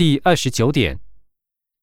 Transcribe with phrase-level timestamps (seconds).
[0.00, 0.98] 第二十九点，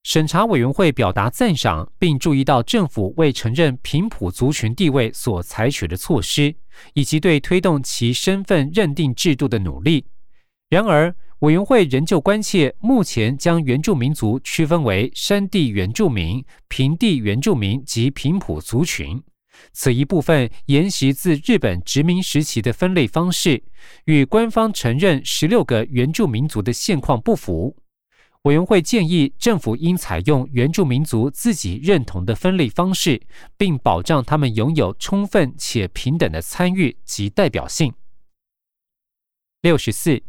[0.02, 6.56] 审查委员会表达赞赏，并注意到政府为承认平埔族群地位所采取的措施，
[6.96, 10.04] 以及对推动其身份认定制度的努力。
[10.68, 19.22] 然而，委员会仍旧关切，目前将原住民族区分为山地原住民、平地原住民及平埔族群。
[19.74, 23.62] 此一部分沿袭自日本殖民时期的分类方式，
[24.06, 27.78] 与官方承认十六个原住民族的现况不符。
[28.48, 33.22] 委员会建议政府应采用原住民族自己认同的分类方式，
[33.58, 37.94] 并保障他们拥有充分且平等的参与及代表性。
[39.62, 40.24] 六十四，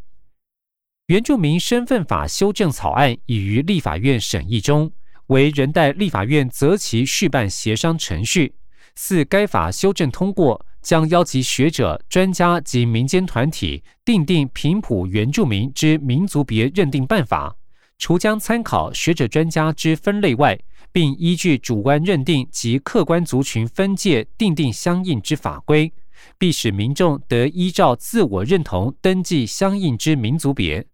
[1.07, 4.91] 原住民身份法修正草案已于立法院审议中，
[5.29, 8.57] 为人代立法院择期续办协商程序。
[8.97, 17.55] 四该法修正通过，将邀集学者、专家及民间团体，订定平埔原住民之民族别认定办法。
[17.99, 20.59] 除将参考学者专家之分类外，
[20.93, 25.93] 并依据主观认定及客观族群分界，订定相应之法规，
[26.39, 30.87] 必使民众得依照自我认同登记相应之民族别，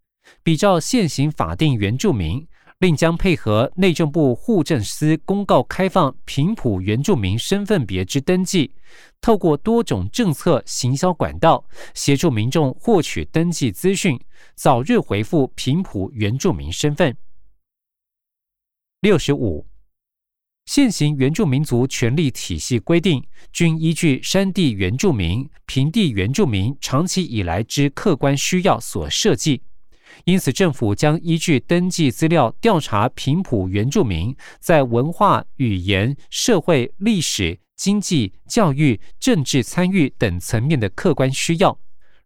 [0.42, 2.46] 比照现行法定原住民。
[2.84, 8.74] 并将配合内政部户政司公告开放平埔原住民身份别之登记，
[9.22, 14.20] 透过多种政策行销管道，协助民众获取登记资讯，
[14.54, 17.16] 早日回复平埔原住民身份。
[19.00, 19.66] 六十五，
[20.66, 29.62] 现行原住民族权利体系规定，均依据山地原住民、平地原住民长期以来之客观需要所设计。
[30.24, 41.78] 因此，政府将依据登记资料调查平埔原住民在文化、语言、社会、历史、经济、教育、政治参与等层面的客观需要。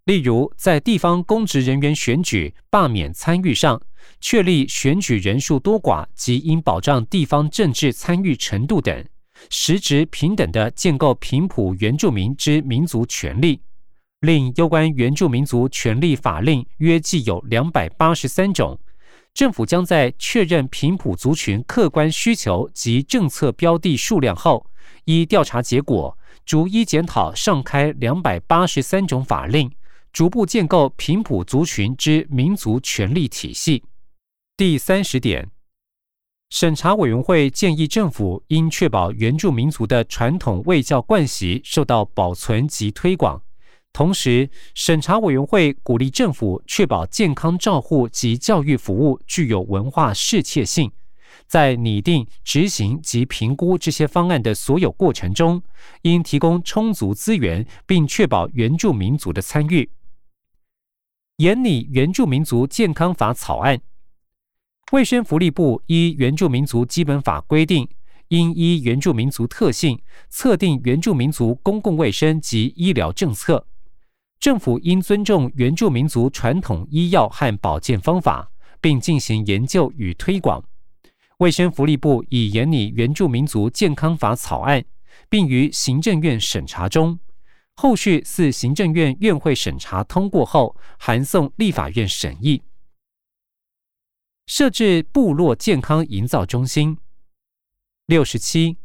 [0.05, 3.83] 例如，在地方公职人员选举、罢免参与上，
[4.20, 9.05] 确立选举人数多寡及应保障地方政治参与程度等，
[9.50, 13.61] 实质平等的建构平埔原住民之民族权利。
[14.20, 18.77] 另有关原住民族权利法令约计有两百八十三种，
[19.33, 24.67] 政府将在确认平埔族群客观需求及政策标的数量后，
[25.05, 29.70] 依调查结果逐一检讨上开两百八十三种法令，
[30.12, 33.84] 逐步建构平埔族群之民族权利体系。
[34.57, 35.48] 第三十点，
[36.51, 43.40] 审查委员会建议政府应确保原住民族的传统卫教惯习受到保存及推广。
[43.93, 50.93] 同时，审查委员会鼓励政府确保健康照护及教育服务具有文化适切性，
[51.49, 55.61] 在拟定、执行及评估这些方案的所有过程中，
[56.03, 59.91] 应提供充足资源，并确保原住民族的参与。
[61.39, 63.81] 研拟原住民族健康法草案，
[64.93, 67.89] 卫生福利部依原住民族基本法规定。
[68.29, 73.67] 应依原住民族特性，测定原住民族公共卫生及医疗政策。
[74.41, 78.51] 政府应尊重原住民族传统医药和保健方法，
[78.81, 80.63] 并进行研究与推广。
[81.39, 84.85] 卫生福利部已研拟原住民族健康法草案，
[85.29, 87.19] 并于行政院审查中。
[87.75, 92.63] 后续四行政院院会审查通过后，函送立法院审议。
[94.47, 96.99] 设置部落健康营造中心。
[98.07, 98.79] 六十七。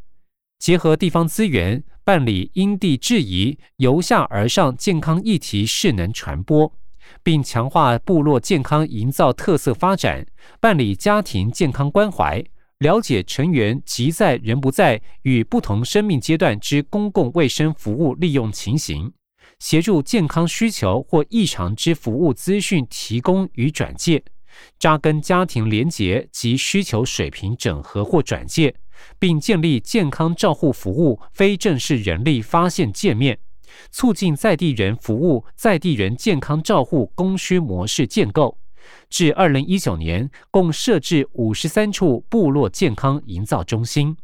[0.60, 6.74] 结合地方资源，办理因地制宜、由下而上健康议题势能传播，
[7.24, 10.26] 并强化部落健康营造特色发展，
[10.60, 12.44] 办理家庭健康关怀，
[12.80, 19.14] 了解成员即在人不在与不同生命阶段之公共卫生服务利用情形，
[19.60, 24.22] 协助健康需求或异常之服务资讯提供与转介，
[24.78, 28.76] 扎根家庭连结及需求水平整合或转介。
[29.20, 33.40] 并建立健康照护服务非正式人力发现界面，
[33.92, 38.58] 促进在地人服务在地人健康照护供需模式建构。
[39.10, 44.18] 至二零一九年，共设置五十三处部落健康营造中心，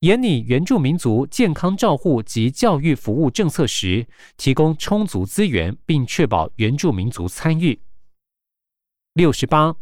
[0.00, 4.06] 研拟原住民族健康照护及教育服务政策时，
[4.36, 7.80] 提供充足资源，并确保原住民族参与。
[9.14, 9.76] 六十八。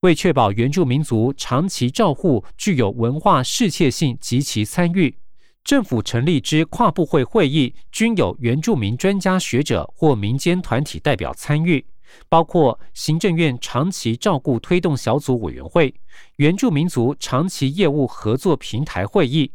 [0.00, 5.14] 为确保原住民族长期照护具有文化适切性及其参与，
[5.62, 11.84] 政府成立之跨部会会议均有原住民专家学者或民间团体代表参与，
[12.30, 15.94] 包括行政院长期照顾推动小组委员会、
[16.36, 19.52] 原住民族长期业务合作平台会议、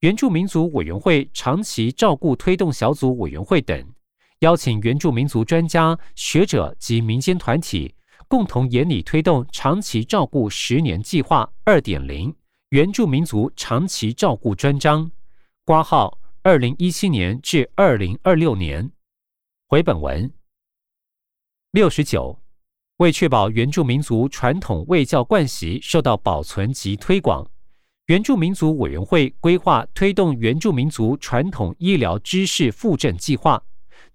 [0.00, 3.86] 原住民族委员会长期照顾推动小组委员会等，
[4.40, 7.94] 邀请原住民族专家学者及民间团体。
[8.34, 12.34] 共同研拟推动长期照顾十年计划二点零
[12.70, 15.08] 原住民族长期照顾专章，
[15.64, 18.90] 挂号二零一七年至二零二六年。
[19.68, 20.32] 回本文
[21.70, 22.40] 六十九，
[22.96, 27.48] 为确保原住民族传统卫教惯习受到保存及推广。
[28.06, 33.62] 原住民族委员会规划推动原住民族传统医疗知识复振计划，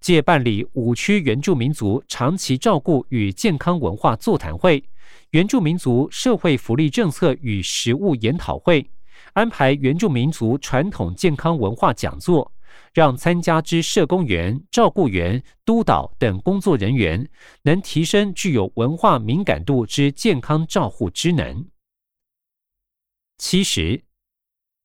[0.00, 4.82] 借办理五区原住民族长期照顾与健康文化座谈会、
[5.30, 8.90] 原住民族社会福利政策与实务研讨会，
[9.34, 12.50] 安排原住民族传统健康文化讲座，
[12.94, 17.28] 让参加之社工员、照顾员、督导等工作人员
[17.62, 21.66] 能提升具有文化敏感度之健康照护之能。
[23.36, 24.02] 七十，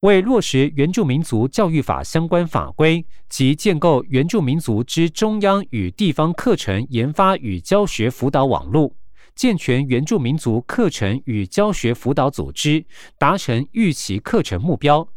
[0.05, 8.95] 为落实原住民族教育法相关法规及建构原住民族之中央与地方课程研发与教学辅导网络，
[9.33, 12.85] 健全原住民族课程与教学辅导组织，
[13.17, 15.09] 达成预期课程目标，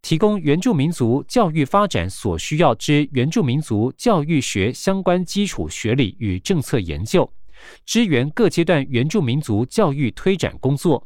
[0.00, 7.28] 提供原住民族教育发展所需要之原住民族教育学相关基础学理与政策研究，
[7.84, 11.04] 支援各阶段原住民族教育推展工作。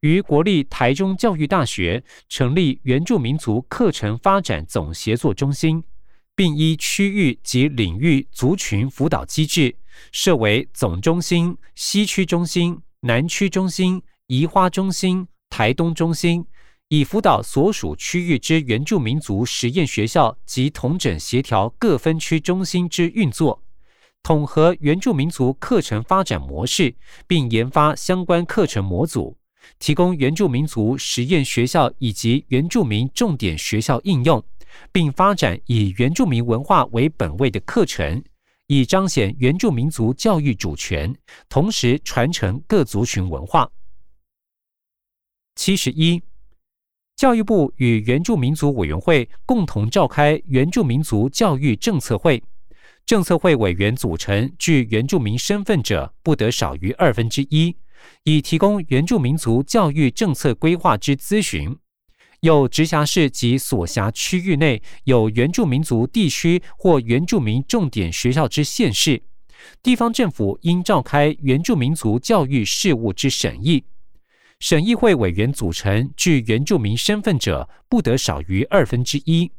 [0.00, 5.82] 于国立台中教育大学成立原住民族课程发展总协作中心，
[6.36, 9.74] 并依区域及领域族群辅导机制，
[10.12, 16.46] 设为总中心、西区中心、南区中心、宜花中心、台东中心，
[16.86, 23.64] 以辅导所属区域之原住民族实验学校及同整协调各分区中心之运作，
[24.22, 26.94] 统合原住民族课程发展模式，
[27.26, 29.36] 并研发相关课程模组。
[29.78, 34.42] 提供原住民族实验学校以及原住民重点学校应用，
[34.92, 38.22] 并发展以原住民文化为本位的课程，
[38.66, 41.14] 以彰显原住民族教育主权，
[41.48, 43.70] 同时传承各族群文化。
[45.54, 46.22] 七十一，
[47.16, 52.42] 教育部与原住民族委员会共同召开原住民族教育政策会，
[53.04, 57.74] 政策会委员组成具原住民身份者不得少于二分之一。
[58.24, 61.76] 以提供原住民族教育政策规划之咨询，
[62.40, 69.22] 有直辖市及所辖区域内有原住民族地区或原住民重点学校之县市，
[69.82, 73.84] 地方政府应召开原住民族教育事务之审议，
[74.60, 79.50] 审议会委员组成具原住民身份者不得少于二分之一。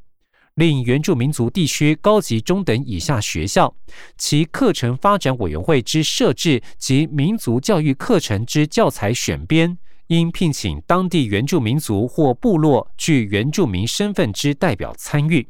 [0.60, 3.74] 另原住民族地区高级中等以下学校，
[4.18, 9.78] 其课程发展委员会之设置及民族教育课程之教材选编，
[10.08, 15.48] 应聘请当地原住民族或部落具原住民身份之代表参与。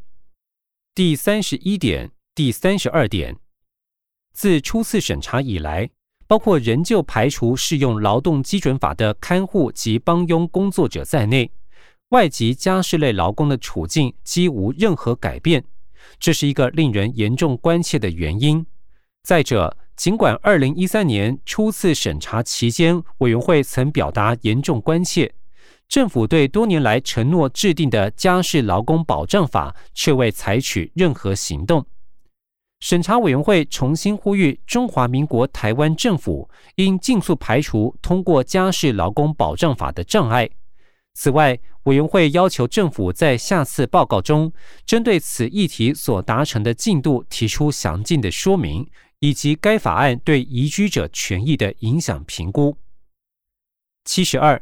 [0.94, 3.36] 第三十一点、第三十二点，
[4.32, 5.90] 自初次审查以来，
[6.28, 11.50] 包括仍旧排除适用劳动基准法的看护及帮佣工作者在内。
[12.10, 15.64] 外籍家事类劳工的处境几无任何改变，
[16.20, 18.66] 这是一个令人严重关切的原因。
[19.22, 25.32] 再者，尽管二零一三年初次审查期间，委员会曾表达严重关切，
[25.88, 31.86] 政府对多年来承诺制定的家事劳工保障法却未采取任何行动。
[32.80, 40.50] 审查委员会重新呼吁中华民国台湾政府应尽速排除通过家事劳工保障法的障碍。
[41.14, 44.54] 此外，委员会要求政府在下次报告中，
[44.86, 48.90] 针对此议题所达成的进度提出详尽的说明，
[49.20, 52.78] 以及该法案对移居者权益的影响评估。
[54.06, 54.62] 七十二，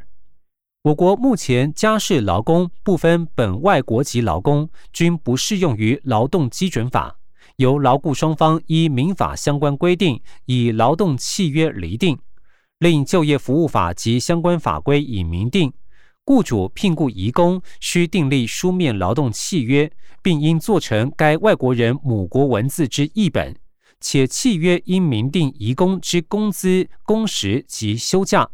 [0.82, 7.18] 我国目前家事劳工不分本外国籍劳工，均不适用于劳动基准法，
[7.56, 12.18] 由劳雇双方依民法相关规定，以劳动契约厘定。
[12.78, 15.72] 另就业服务法及相关法规已明定。
[16.28, 19.90] 雇主聘雇移工需订立书面劳动契约，
[20.22, 23.56] 并应做成该外国人母国文字之译本，
[23.98, 28.46] 且契约应明定移工之工资、工时及休假，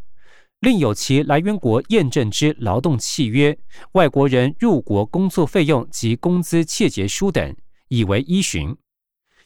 [0.61, 3.59] 另有其来源国验证之劳动契约、
[3.95, 7.57] 外国人入国工作费用及工资切结书等，
[7.89, 8.77] 以为依循。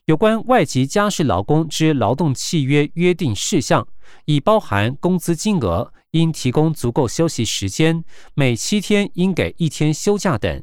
[0.09, 3.87] 有关外籍家事劳工之劳动契约约定事项，
[4.25, 5.93] 已包含工资金额。
[6.13, 10.63] 应提供足够休息时间，每七天应给一天休假等。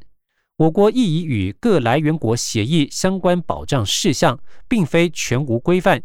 [0.58, 6.02] 我国亦已与各来源国协议相关保障事项，并非全无规范。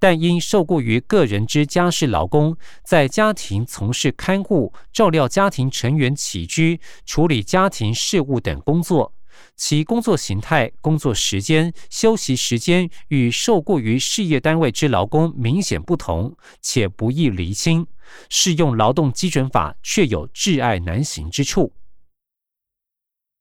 [0.00, 9.14] 但因受雇于个人之家事劳工，在家庭从事看护、照料家庭成员起居、处理家庭事务等工作，
[9.56, 17.86] 其工作形态、工作时间、休息时间与受雇于事业单位之劳工明显不同，且不易厘清，
[18.28, 21.74] 适用劳动基准法却有挚爱难行之处。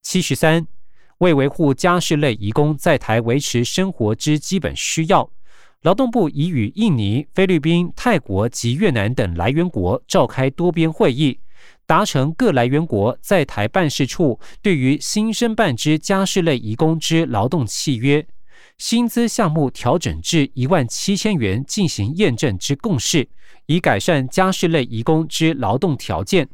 [0.01, 0.67] 七十三，
[1.19, 5.31] 为维护家事类移工在台维持生活之基本需要，
[5.81, 11.39] 劳动部已与印尼、菲律宾、泰国及越南等来源国召开多边会议。
[11.89, 18.23] 达成各来源国在台办事处对于新生办之家事类移工之劳动契约
[18.77, 23.27] 薪资项目调整至一万七千元进行验证之共识，
[23.65, 26.47] 以改善家事类移工之劳动条件。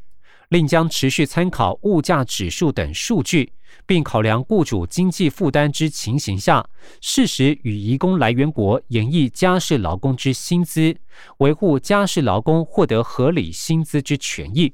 [0.48, 3.52] 另将持续参考物价指数等数据，
[3.84, 6.66] 并考量雇主经济负担之情形下，
[7.02, 10.96] 适时与移工来源国演绎家事劳工之薪资，
[11.40, 14.72] 维护家事劳工获得合理薪资之权益。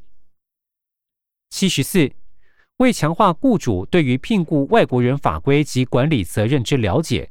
[1.52, 2.10] 七十四，
[2.78, 7.30] 为强化雇主对于聘雇外国人法规及管理责任之了解，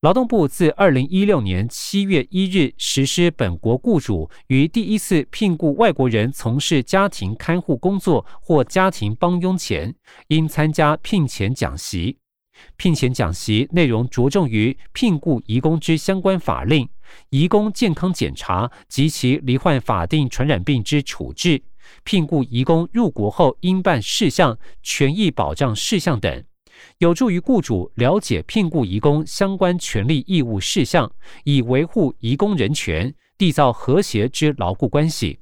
[0.00, 9.94] 劳动部自二零一六年七月一日实施本国雇主于第一次聘雇外国人从事家庭看护工作或家庭帮佣前，
[10.28, 12.16] 应参加聘前讲习。
[12.78, 16.88] 聘前讲习内容着重于聘雇移工之相关法令、
[17.28, 21.62] 移工健康检查及其罹患法定传染病之处置。
[22.04, 26.44] 聘雇移工入国后应办事项、权益保障事项等，
[26.98, 31.10] 有助于雇主了解聘雇移工相关权利义务事项，
[31.44, 35.40] 以维护移工人权，缔造和谐之牢固关系。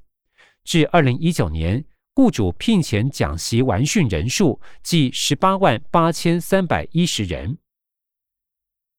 [0.65, 1.85] 至二零一九年，
[2.15, 7.59] 雇主聘前讲习完训人数计十八万八千三百一十人。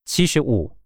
[0.05, 0.77] 七十五，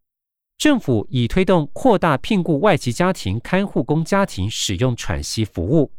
[0.57, 5.91] 政府已推动扩大聘雇外籍家庭看护工家庭使用喘息服务。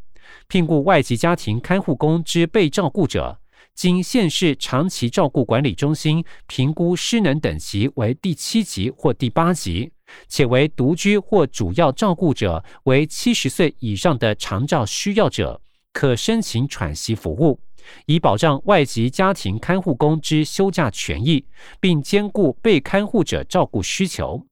[0.48, 3.38] 聘雇外籍家庭看护工之被照顾者，
[3.74, 9.92] 经县市长期照顾管理中心评估失能等级为第七级或第八级，
[10.28, 15.60] 且为独居或主要照顾者为七十岁以上的长照需要者，
[15.92, 17.58] 可申请喘息服务，
[18.06, 21.46] 以保障外籍家庭看护工之休假权益，
[21.80, 24.46] 并兼顾被看护者照顾需求。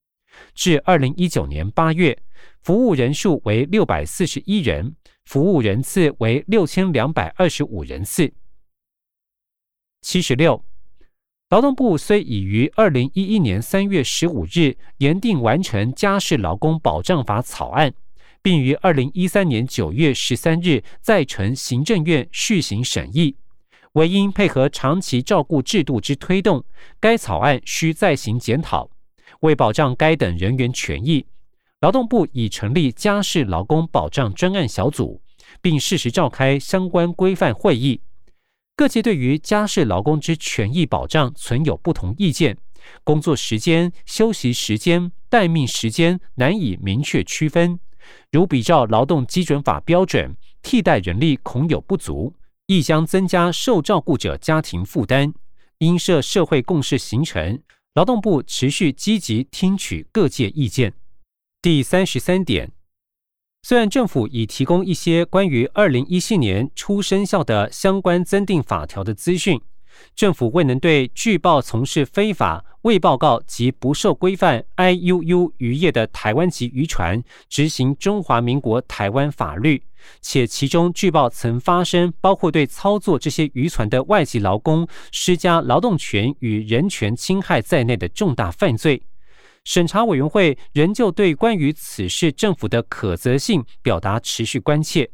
[0.55, 2.17] 至二零一九年八月，
[2.63, 4.97] 服务人数为六百四十一人。
[5.27, 8.33] 服务人次为六千两百二十五人次。
[10.01, 10.65] 七十六，
[11.51, 17.95] 劳动部虽已于二零一一年三月十五日研定完成家事劳工保障法草案，
[18.43, 23.37] 并于二零一三年九月十三日再呈行政院续行审议，
[23.93, 26.65] 唯因配合长期照顾制度之推动，
[26.99, 28.91] 该草案需再行检讨。
[29.41, 31.25] 为保障该等人员权益。
[31.81, 35.23] 劳动部已成立家事劳工保障专案小组，
[35.63, 38.03] 并适时召开相关规范会议。
[38.77, 42.59] 各界对于家事劳工之权益保障存有不同意见，
[43.03, 47.81] 工作时间、休息时间、待命时间难以明确区分。
[48.31, 52.35] 如比照劳动基准法标准，替代人力恐有不足，
[52.67, 55.33] 亦将增加受照顾者家庭负担。
[55.79, 57.63] 应设社会共识形成，
[57.95, 60.93] 劳动部持续积极听取各界意见。
[61.63, 62.73] 第三十三点，
[63.63, 69.61] 虽然政府已提供一些关于二零一七年初生效的相关增订法条的资讯，
[70.17, 79.83] 政府未能对拒报从事非法未报告及不受规范 IUU 渔业的台湾籍渔船执行中华民国台湾法律，
[80.23, 89.03] 且其中拒报曾发生包括对操作这些渔船的外籍劳工施加劳动权与人权侵害在内的重大犯罪。
[89.65, 95.11] 审查委员会仍旧对关于此事政府的可责性表达持续关切。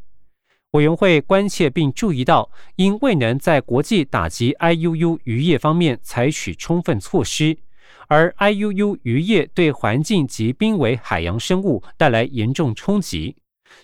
[0.73, 7.57] 委员会关切并注意到，因未能在国际打击 IUU 渔业方面采取充分措施，
[8.09, 13.37] 而 IUU 渔业对环境及濒危海洋生物带来严重冲击。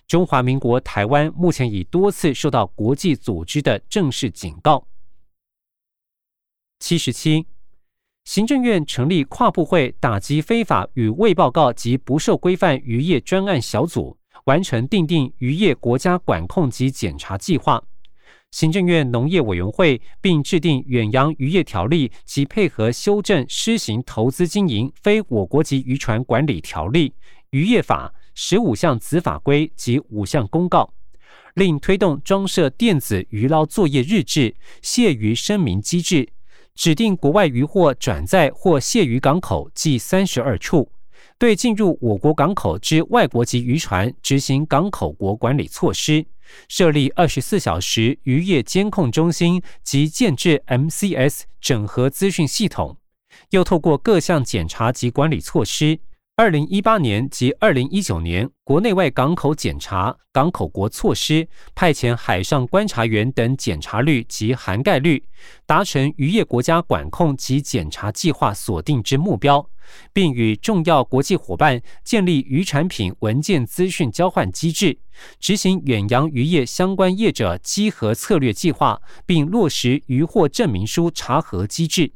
[0.07, 4.87] 中华民国台湾目前已多次受到国际组织的正式警告。
[6.79, 7.47] 七十七。
[8.25, 17.83] 行政院成立跨部会打击非法与未报告及不受规范渔业专案小组，完成订定渔业国家管控及检查计划。
[18.53, 27.15] 行政院农业委员会并制定远洋渔业条例及配合修正施行投资经营非我国籍渔船管理条例、
[27.51, 30.93] 渔业法十五项子法规及五项公告，
[31.55, 36.29] 另推动装设电子渔捞作业日志、卸渔声明机制。
[36.75, 40.91] 指定国外渔获转载或卸渔港口计三十二处，
[41.39, 46.25] 对进入我国港口之外国籍渔船执行港口国管理措施，
[46.69, 52.97] 设立二十四小时渔业监控中心及建制 MCS 整合资讯系统，
[53.51, 56.01] 又透过各项检查及管理措施。
[56.35, 65.23] 二零一八年及二零一九年国内外港口检查、港口国措施、派遣海上观察员等检查率及涵盖率，
[65.67, 69.69] 达成渔业国家管控及检查计划锁定之目标，
[70.11, 74.99] 并与重要国际伙伴建立渔产品文件资讯交换机制，
[75.39, 82.15] 执行远洋渔业相关业者稽核策略计划，并落实渔获证明书查核机制。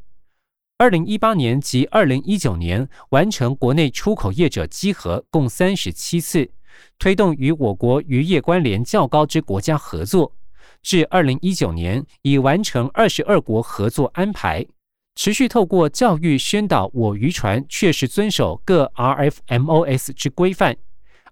[0.79, 6.51] 二零一八年及二零一九年完成国内出口业者稽核共三十七次，
[6.99, 10.37] 推动与我国渔业关联较高之国家合作。
[10.83, 14.67] 至二零一九年已完成二十二国合作安排，
[15.15, 20.77] 持续透过教育宣导我渔船确实遵守各 RFMOS 之规范。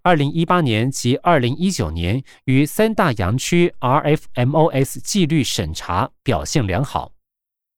[0.01, 7.13] 二零一八年及二零一九年于三大洋区 RFMOS 纪律审查表现良好。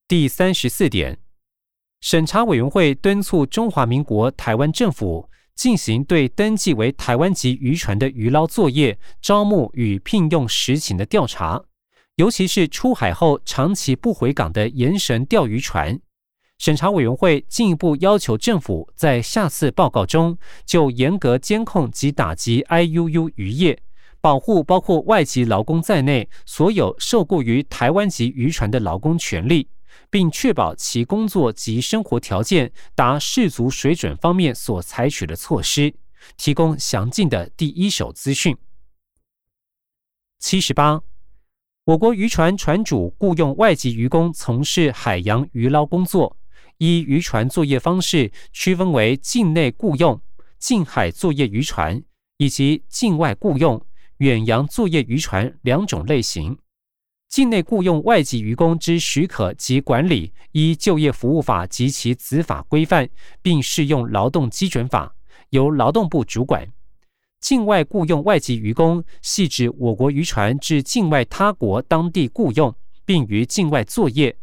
[0.06, 1.18] 第三十四点。
[2.00, 11.64] 审查委员会敦促中华民国台湾政府进行对登记为台湾籍渔船的渔捞作业、招募与聘用实情的调查，
[12.16, 15.98] 尤其是出海后长期不回港的延绳钓鱼船。
[16.58, 23.78] 审查委员会进一步要求政府在下次报告中，就严格监控及打击 IUU 渔业，
[24.20, 29.68] 保护包括外籍劳工在内所有受雇于台湾籍渔船的劳工权利。
[30.10, 35.94] 并确保其工作及生活条件达适足水准方面所采取的措施，
[36.36, 38.56] 提供详尽的第一手资讯。
[40.38, 41.02] 七十八，
[41.84, 46.36] 我国渔船船主雇佣外籍渔工从事海洋渔捞工作，
[46.78, 50.20] 依渔船作业方式区分为境内雇佣、
[50.58, 52.02] 近海作业渔船
[52.36, 53.84] 以及境外雇佣、
[54.18, 56.58] 远洋作业渔船两种类型。
[57.28, 63.08] 境内雇佣外籍渔工之许可及管理，依就业服务法及其子法规范，
[63.42, 65.14] 并适用劳动基准法，
[65.50, 66.66] 由劳动部主管。
[67.40, 74.36] 境外雇佣外籍渔工，系指我国渔船至境外他国当地雇用，并于境外作业，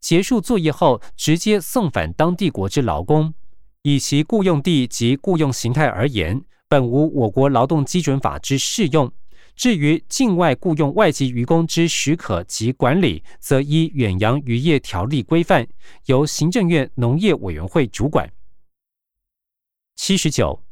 [0.00, 3.34] 结束作业后直接送返当地国之劳工。
[3.82, 9.12] 以其雇用地及雇用形态而言，本无我国劳动基准法之适用。
[9.58, 15.66] 至于境外雇佣外籍渔工之许可及管理，则依远洋渔业条例规范，
[16.06, 18.32] 由行政院农业委员会主管。
[19.96, 20.62] 七十九，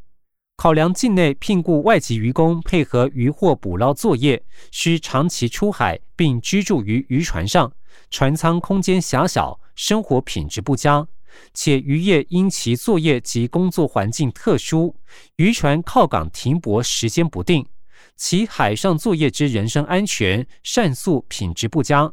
[0.55, 7.73] 考量境内聘雇外籍渔工配合渔获捕捞作业，需长期出海并居住于渔船上，
[8.09, 11.05] 船舱空间狭小，生活品质不佳，
[11.53, 14.95] 且渔业因其作业及工作环境特殊，
[15.35, 17.67] 渔船靠港停泊时间不定。
[18.17, 22.11] 其海上作业之人身安全、膳宿品质不佳，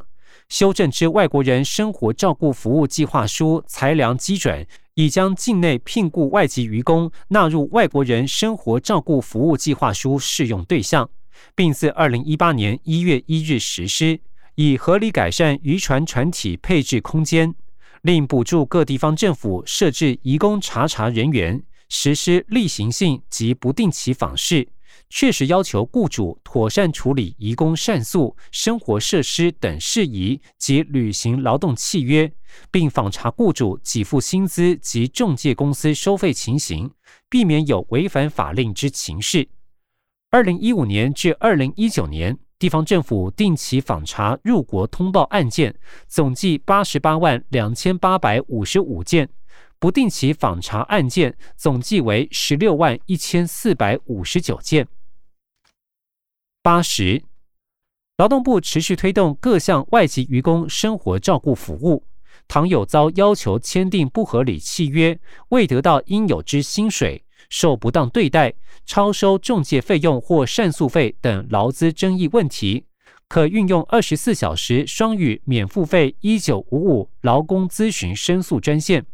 [0.50, 11.10] 修正之外国人生活照顾服务计划书裁量基准，已将境内聘雇外籍渔工纳入外国人生活照顾服务计划书适用对象，
[11.56, 14.20] 并自二零一八年一月一日实施，
[14.56, 17.56] 以合理改善渔船船体配置空间，
[18.02, 24.68] 另补助各地方政府设置移工查查人员，实施例行性及不定期访视。
[25.15, 32.34] 确实要求雇主妥善处理移工膳宿、生活设施等事宜及履行劳动契约，
[32.71, 36.89] 并访查雇主给付薪资及中介公司收费情形，
[37.30, 39.47] 避免有违反法令之情事。
[40.32, 45.76] 二零一五年至二零一九年，地方政府定期访查入国通报案件
[46.08, 49.30] 总计八十八万两千八百五十五件，
[49.78, 54.88] 不定期访查案件总计为十六万一千四百五十九件。
[56.63, 57.21] 八十，
[58.15, 62.06] 劳动部持续推动各项外籍渔工生活照顾服务。
[62.47, 68.54] 倘有遭要求签订不合理契约、未得到应有之薪水、受不当对待、
[68.86, 72.86] 超收中介费用或善诉费等劳资争议问题，
[73.28, 79.06] 可运用二十四小时双语免付费一九五五劳工咨询申诉专线，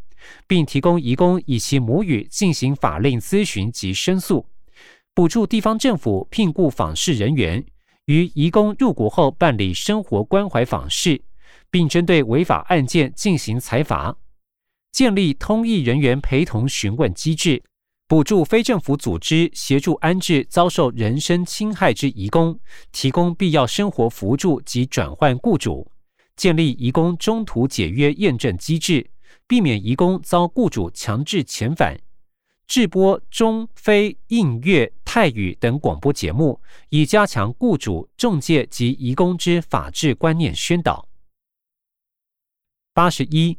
[0.46, 4.46] 并提供移工以其母语进行法令咨询及申诉。
[5.12, 7.64] 补助地方政府聘雇访视人员，
[8.06, 11.20] 于移工入国后办理生活关怀访视，
[11.70, 14.16] 并针对违法案件进行裁罚；
[14.92, 17.60] 建立通译人员陪同询问机制；
[18.06, 22.58] 补助非政府组织协助安置遭受人身侵害之移工，
[22.92, 25.90] 提供必要生活扶助及转换雇主；
[26.36, 29.10] 建立移工中途解约验证机制，
[29.48, 31.98] 避免移工遭雇主强制遣返。
[32.70, 41.08] 制播中非印粤泰语等广播节目，以加强雇主、中介及移工之法治观念宣导。
[42.94, 43.58] 八十一，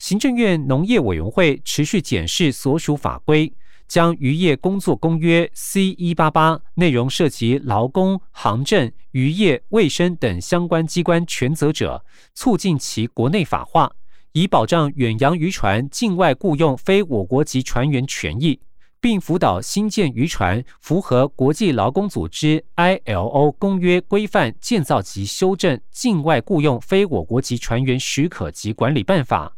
[0.00, 3.54] 行政院农业委员会持续检视所属法规，
[3.86, 12.04] 将渔业工作公约 C 一八八内容涉及劳工、行政、渔业、卫生等相关机关权责者，
[12.34, 13.94] 促进其国内法化。
[14.32, 18.60] 以保障远洋渔船境外雇用非我国籍船员权益，
[19.00, 29.56] 并辅导新建渔船符合国际劳工组织 （ILO） 公约规范建造及修正境外雇用非我国籍船员许可及管理办法，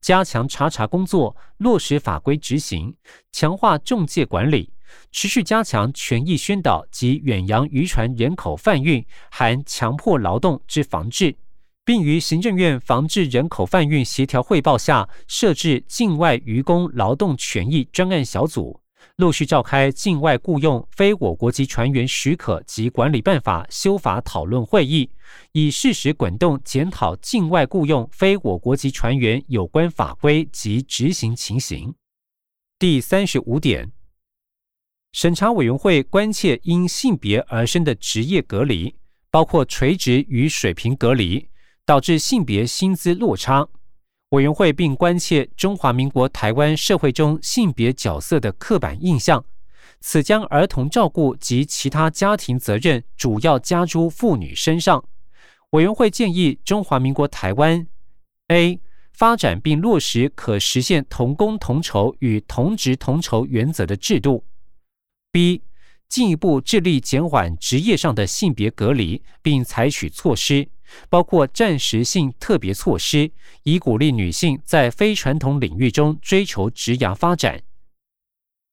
[0.00, 2.96] 加强查查工作，落实法规执行，
[3.30, 4.72] 强化中介管理，
[5.12, 11.36] 持续加强权益宣导及远洋渔船人口贩运含强迫劳动之防治。
[11.88, 18.78] 并于行政院防治人口贩运协调汇报下，设置境外渔工劳动权益专案小组，
[19.16, 25.08] 陆续召开境外雇佣非我国籍船员许可及管理办法修法讨论会议，
[25.52, 31.94] 以适时滚动检讨境外雇佣非我国籍船员有关法规及执行情形。
[32.78, 33.90] 第三十五点，
[35.12, 38.94] 审查委员会关切因性别而生的职业隔离，
[39.30, 41.48] 包括垂直与水平隔离。
[41.88, 43.66] 导致性别薪资落差，
[44.28, 49.42] 委员会并关切中华民国台湾社会中性别角色的刻板印象，
[49.98, 55.02] 此将儿童照顾及其他家庭责任主要加诸妇女身上。
[55.70, 57.88] 委员会建议中华民国台湾
[58.48, 58.78] ：A.
[59.14, 64.44] 发展并落实可实现同工同酬与同职同酬原则的制度
[65.32, 65.62] ；B.
[66.08, 70.68] 进一步致力减缓职业上的性别隔离，并采取措施。
[71.10, 73.30] 包括暂时性特别措施，
[73.64, 77.60] 以鼓励女性在非传统领域中追求职涯发展。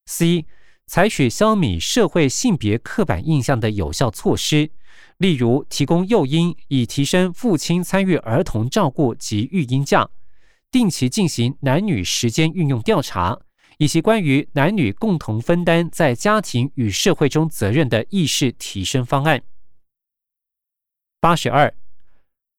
[0.05, 0.45] C.
[0.87, 4.69] 采取消弭社会性别刻板印象的有效措施，
[5.17, 10.09] 例如提供诱因，以提升父亲参与儿童照顾及育婴假，
[10.71, 13.39] 定期进行男女时间运用调查，
[13.77, 19.41] 以及关于男女共同分担在家庭与社会中责任的意识提升方案。
[21.19, 21.73] 八十二。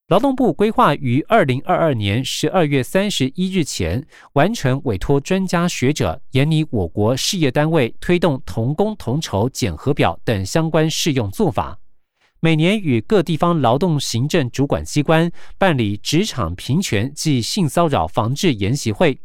[0.08, 11.80] 劳动部规划于二零二二年十二月三十一日前完成委托专家学者研拟我国事业单位推动同工同酬检核表等相关适用做法，
[12.38, 19.18] 每年与各地方劳动行政主管机关办理职场平权及性骚扰防治研习会，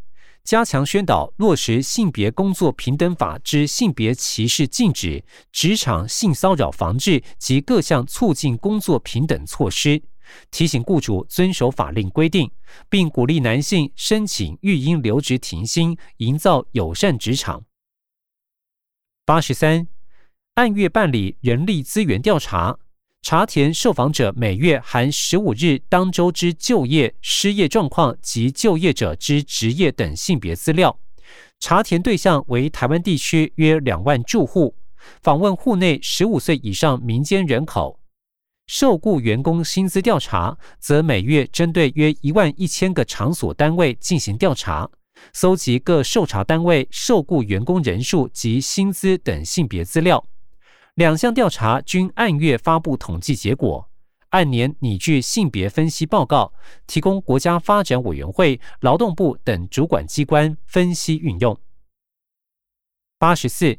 [0.43, 10.01] 加强宣导落实性别工作平等法之性别歧视禁止、职场性骚扰防治及各项促进工作平等措施。
[10.49, 12.49] 提醒雇主遵守法令规定，
[12.89, 17.65] 并鼓励男性申请育婴留职停薪，营造友善职场。
[19.25, 19.88] 八十三，
[20.56, 22.80] 按月办理人力资源调查，
[23.22, 31.00] 查填受访者每月含十五日当周之就业、失业状况及就业者之职业等性别资料。
[31.60, 34.76] 查填对象为台湾地区约两万住户，
[35.22, 38.00] 访问户内十五岁以上民间人口。
[38.66, 44.90] 受雇员工薪资调查，则每月针对约一万一千个场所单位进行调查，
[45.32, 50.26] 搜集各受查单位受雇员工人数及薪资等性别资料。
[50.95, 53.89] 两项调查均按月发布统计结果，
[54.30, 56.54] 按年拟具性别分析报告，
[56.86, 61.58] 提供国家发展委员会、劳动部等主管机关分析运用。
[63.17, 63.77] 八十四，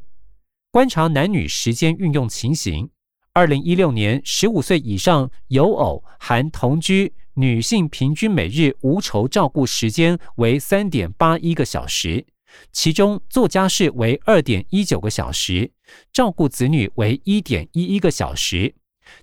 [0.70, 2.88] 观察男女时间运用情形。
[3.34, 12.26] 二零一六年，十五岁以上有偶含同居女性平均每日无酬照顾时间为三点八一个小时，
[12.72, 15.72] 其中做家事为二点一九个小时，
[16.12, 18.74] 照顾子女为一点一一个小时。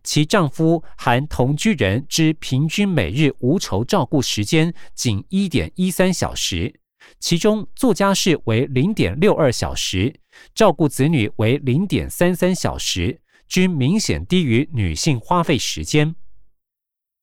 [0.04, 6.80] 其丈夫含同居人之平均每日无酬照顾时间仅一点一三小时，
[7.20, 10.20] 其中做家事为零点六二小时，
[10.54, 13.22] 照顾子女为零点三三小时。
[13.50, 16.16] 均明显低于女性花费时间。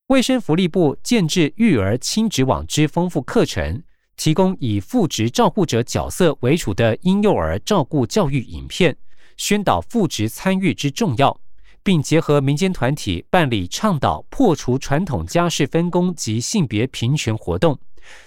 [0.09, 3.85] 卫生福利部建制育儿亲职网之丰富课程，
[4.17, 8.97] 提供以父职照顾者角色为主的婴幼儿照顾教育影片，
[9.37, 11.39] 宣导父职参与之重要，
[11.83, 17.79] 并结合民间团体办理倡导破除传统家事分工及性别平权活动，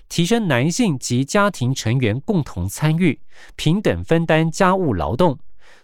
[0.08, 3.20] 提升男性及家庭成员共同参与、
[3.56, 5.38] 平等分担家务劳动。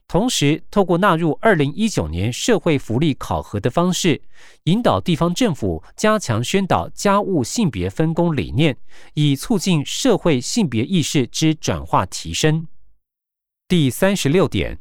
[0.08, 4.22] 同时，透过纳入二零一九年社会福利考核的方式，
[4.66, 8.78] 引导地方政府加强宣导家务性别分工理念，
[9.16, 12.68] 以促进社会性别意识之转化提升。
[13.68, 14.80] 第三十六点，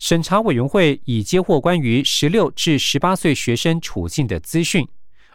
[0.00, 4.86] 审查委员会已接获关于十六至十八岁学生处境的资讯，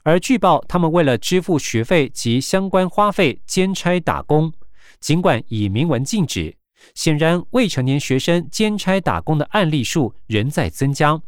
[0.03, 4.51] 而据报他们为了支付学费及相关花费兼差打工，
[4.99, 6.57] 尽管已明文禁止，
[6.95, 11.21] 显然未成年学生兼差打工的案例数仍在增加。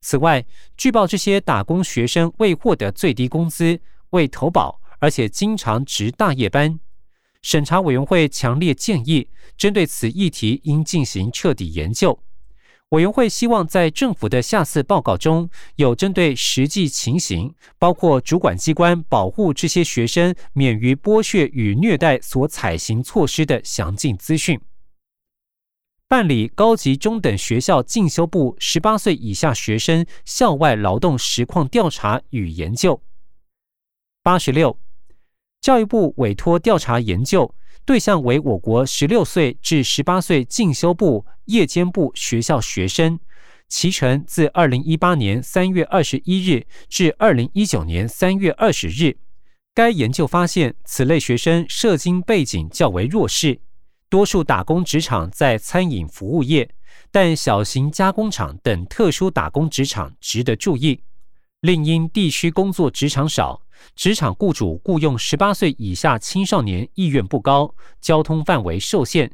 [0.00, 0.44] 此外，
[0.76, 6.80] 据报这些打工学生未获得最低工资、未投保，而且经常值大夜班。
[7.40, 12.18] 审查委员会强烈建议，针对此议题应进行彻底研究。
[12.90, 24.60] 委员会希望在政府的下次报告中有针对实际情形，包括主管机关保护这些学生免于剥削与虐待所采行措施的详尽资讯。
[26.12, 33.02] 办理高级中等学校进修部十八岁以下学生校外劳动实况调查与研究。
[34.22, 34.78] 八十六，
[35.62, 37.54] 教育部委托调查研究
[37.86, 43.18] 对象为我国十六岁至十八岁进修部夜间部学校学生，
[43.70, 49.16] 其程自二零一八年三月二十一日至二零一九年三月二十日。
[49.74, 53.62] 该研究发现，此类学生社经背景较为弱势。
[54.12, 56.68] 多数打工职场在餐饮服务业，
[57.10, 61.00] 但小型加工厂等特殊打工职场值得注意。
[61.60, 63.62] 另因地区工作职场少，
[63.96, 69.32] 职场雇主雇佣十八岁以下青少年意愿不高，交通范围受限，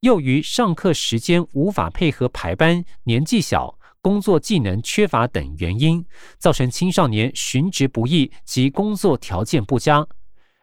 [0.00, 6.02] 又于上课时间无法配合排班、年纪小、工作技能缺乏等原因，
[6.38, 10.06] 造成青少年寻职不易及工作条件不佳。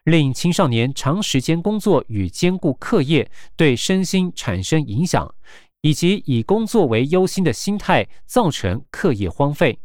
[0.03, 5.35] 令青少年长时间工作与兼顾课业，对身心产生影响，
[5.81, 9.79] 以及以工作为优先的心态，造成课业荒废。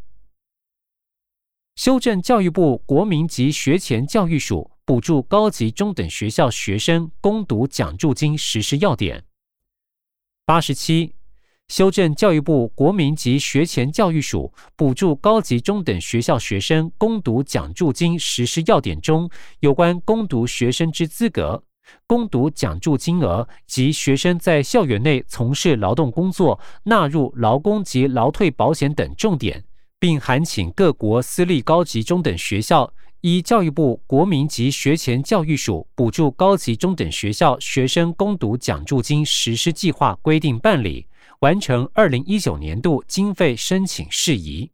[1.75, 9.25] 修正教育部国民及学前教育署补助高级中等学校学生攻读奖助金实施要点。
[10.47, 11.15] 八十七。
[11.69, 21.61] 修正教育部国民及学前教育署补助高级中等学校学生攻读奖助金实施要点中有关攻读学生之资格、
[22.07, 29.65] 攻读奖助金额及学生在校园内从事劳动工作纳入劳工及劳退保险等重点，
[29.99, 41.09] 并函请各国私立高级中等学校依教育部国民及学前教育署补助高级中等学校学生攻读奖助金实施计划规定办理。
[41.41, 44.71] 完成二零一九年度经费申请事宜。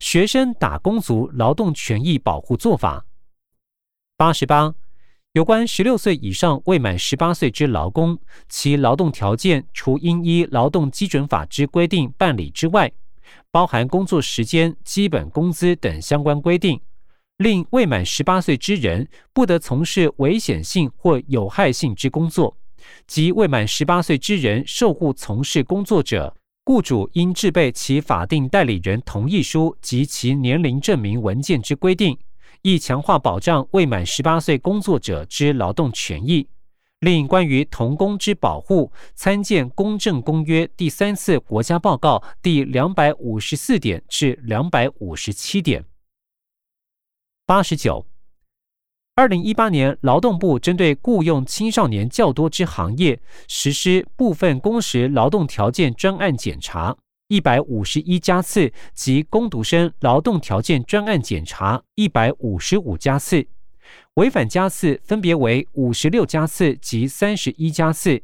[0.00, 3.06] 学生打工族劳动权益保护做法。
[4.16, 4.74] 八十八，
[5.32, 12.92] 有关十六岁以上未满十八岁之劳工，其劳动条件除应依劳动基准法之规定办理之外，
[13.50, 16.80] 包含工作时间、基本工资等相关规定，
[17.38, 22.56] 令未满十八岁之人不得从事危险性或有害性之工作。
[23.06, 32.18] 及未满十八岁之人受雇从事工作者，雇主应制备其法定代理人同意书及其年龄证明文件之规定，
[32.62, 36.48] 以强化保障未满十八岁工作者之劳动权益。
[37.00, 45.84] 另关于童工之保护，参见《公正公约》第三次国家报告第两百五十四点至两百五十七点。
[47.44, 48.11] 八十九。
[49.14, 56.96] 二零一八年，劳动部针对雇佣青少年较多之行业，实施部分工时劳动条件专案检查
[57.28, 63.46] 一百五十一家次及工读生劳动条件专案检查一百五十五家次，
[64.14, 68.22] 违反家次分别为五十六家次及三十一家次，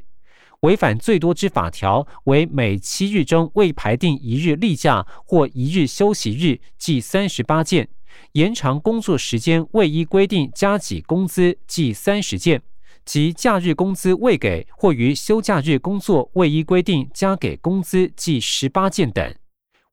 [0.60, 7.90] 违反最多之法条为每七日中未排定一日例假或一日休息日，计三十八件。
[8.32, 12.58] 延长工作时间未依规定加给工资，计三十件；
[13.04, 19.34] 及假日工资未给或于休假日工作未依规定加给工资，计十八件等。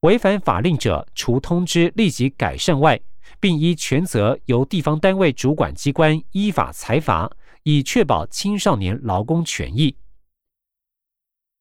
[0.02, 3.00] 违反法令者，除通知立即改善外，
[3.40, 7.32] 并依全责由地方单位主管机关依法裁罚，
[7.64, 9.96] 以确保青少年劳工权益。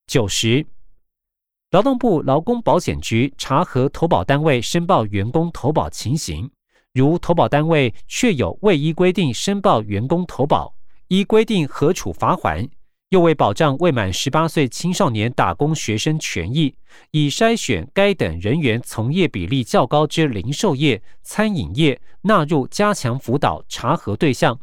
[0.05, 0.67] 九十，
[1.75, 6.49] 劳动部劳工保险局查核投保单位申报员工投保情形。
[6.93, 10.73] 如投保单位确有未依规定申报员工投保，
[11.09, 12.65] 依规定核处罚款；
[13.09, 16.73] 又为保障未满十八岁青少年打工学生权益，
[17.11, 24.57] 已筛选该等人员从业比例较高之零售业、餐饮业纳入加强辅导查核对象，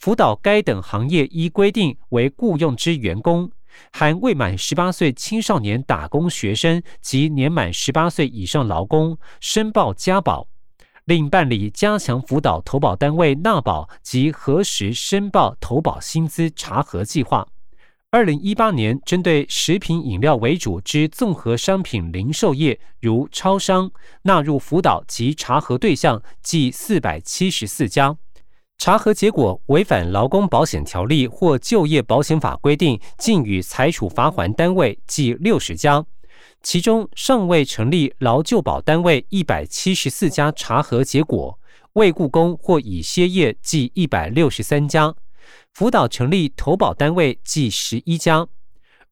[0.00, 3.48] 辅导该等行业依规定为雇用之员工，
[3.92, 10.48] 含未满十八岁青少年打工学生及年满十八岁以上劳工申报加保。
[11.04, 17.48] 另办理加强辅导投保单位纳保及核实申报投保薪资查核计划，
[18.10, 23.90] 二零一八年，针对食品饮料为主之综合商品零售业，如超商，
[24.24, 28.18] 纳入辅导及查核对象计四百七十四家，
[28.78, 36.06] 查核结果违反劳工保险条例或就业保险法规定，禁予裁处罚还单位计六十家，
[36.62, 41.58] 其中尚未成立劳就保单位一百七十四家，查核结果
[41.94, 45.12] 未雇工或已歇业计一百六十三家。
[45.74, 48.46] 辅导成立投保单位计十一家，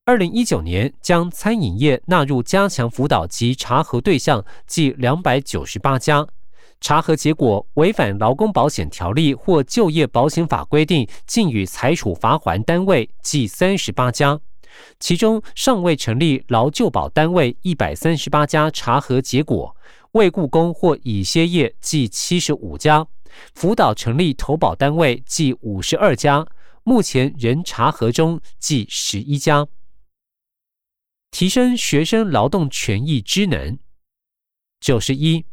[0.04, 6.28] 二零一九年将餐饮业纳入加强辅导及查核对象计两百九十八家，
[6.80, 14.40] 查核结果违反劳工保险条例或就业保险法规定，禁予裁处罚还单位计三十八家，
[15.00, 19.76] 其中尚未成立劳就保单位一百三十八家，查核结果
[20.12, 23.06] 未雇工或已歇业计七十五家。
[23.54, 26.46] 辅导成立投保单位计五十二家，
[26.84, 29.66] 目前仍查核中，计十一家。
[31.30, 33.78] 提升学生劳动权益职能。
[34.80, 35.44] 九十一，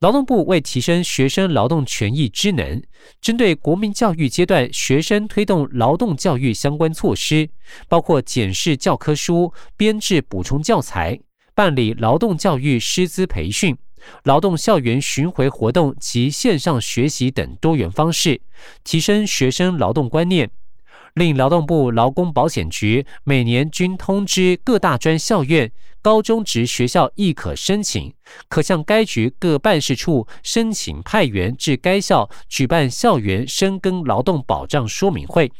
[0.00, 2.80] 劳动部为提升学生劳动权益职能，
[3.20, 7.50] 针对国民教育阶段学生推动劳动教育相关措施，
[7.88, 11.18] 包括检视教科书、编制补充教材、
[11.52, 13.76] 办理劳动教育师资培训。
[14.22, 18.40] 劳动校园巡回活动及线上学习等多元方式，
[18.84, 20.48] 提升学生劳动观念。
[21.18, 28.14] 另劳动部劳工保险局每年均通知各大专校院、高中职学校亦可申请，
[28.48, 35.50] 可向该局各办事处申请派员至该校举办校园深耕劳动保障说明会，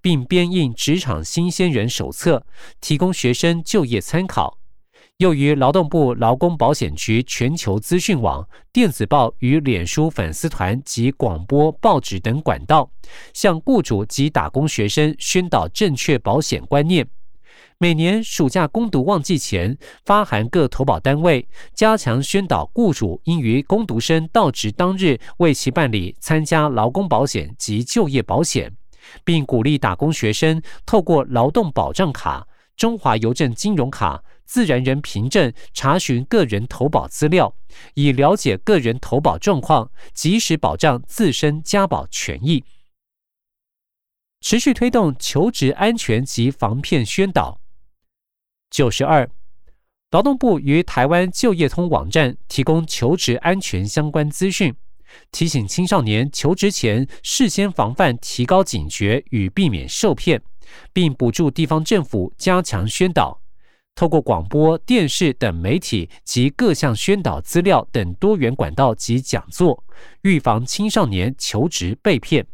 [0.00, 2.44] 并编印职场新鲜人手册，
[2.80, 4.58] 提供学生就业参考。
[5.24, 12.90] 又于劳动部劳工保险局全球资讯网、电子报与脸书粉丝团及广播、报纸等管道，
[13.32, 17.08] 向雇主及打工学生宣导正确保险观念。
[17.78, 28.70] 每年暑假攻读旺季前，发函各投保单位，加强宣导雇主应于攻读生到职当日为其办理参加劳工保险及就业保险，
[29.24, 34.22] 并鼓励打工学生透过劳动保障卡、中华邮政金融卡。
[34.44, 37.54] 自然人凭证查询个人投保资料，
[37.94, 42.64] 以了解个人投保状况，及时保障自身家保权益。
[44.40, 47.60] 持续推动求职安全及防骗宣导。
[48.70, 49.30] 九十二，
[50.10, 54.74] 劳动部于台湾就业通网站提供求职安全相关资讯，
[55.32, 60.42] 提醒青少年求职前事先防范，提高警觉与避免受骗，
[60.92, 63.43] 并补助地方政府加强宣导。
[63.94, 69.84] 透过广播电视等媒体及各项宣导资料等多元管道及讲座，
[70.22, 72.44] 预防青少年求职被骗。